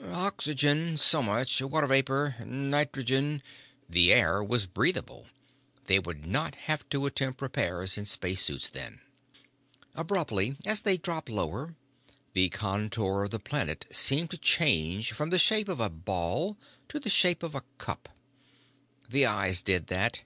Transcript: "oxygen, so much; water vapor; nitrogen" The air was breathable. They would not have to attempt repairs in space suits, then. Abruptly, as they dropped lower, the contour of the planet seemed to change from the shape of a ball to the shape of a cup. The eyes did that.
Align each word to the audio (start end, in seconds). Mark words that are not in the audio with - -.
"oxygen, 0.06 0.96
so 0.96 1.22
much; 1.22 1.60
water 1.60 1.86
vapor; 1.86 2.34
nitrogen" 2.46 3.42
The 3.96 4.14
air 4.14 4.42
was 4.42 4.64
breathable. 4.64 5.26
They 5.88 5.98
would 5.98 6.24
not 6.24 6.54
have 6.54 6.88
to 6.88 7.04
attempt 7.04 7.42
repairs 7.42 7.98
in 7.98 8.06
space 8.06 8.42
suits, 8.42 8.70
then. 8.70 9.02
Abruptly, 9.94 10.56
as 10.64 10.80
they 10.80 10.96
dropped 10.96 11.28
lower, 11.28 11.74
the 12.32 12.48
contour 12.48 13.24
of 13.24 13.30
the 13.30 13.38
planet 13.38 13.84
seemed 13.90 14.30
to 14.30 14.38
change 14.38 15.12
from 15.12 15.28
the 15.28 15.38
shape 15.38 15.68
of 15.68 15.80
a 15.80 15.90
ball 15.90 16.56
to 16.88 16.98
the 16.98 17.10
shape 17.10 17.42
of 17.42 17.54
a 17.54 17.62
cup. 17.76 18.08
The 19.06 19.26
eyes 19.26 19.60
did 19.60 19.88
that. 19.88 20.22